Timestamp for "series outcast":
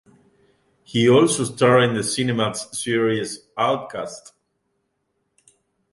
2.73-4.33